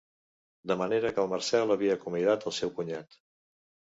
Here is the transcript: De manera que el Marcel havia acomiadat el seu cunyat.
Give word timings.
De 0.71 0.77
manera 0.79 1.11
que 1.17 1.21
el 1.23 1.29
Marcel 1.33 1.75
havia 1.75 1.97
acomiadat 1.99 2.47
el 2.53 2.57
seu 2.61 2.75
cunyat. 2.79 3.21